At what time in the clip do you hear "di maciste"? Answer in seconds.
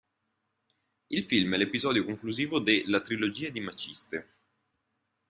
3.51-4.29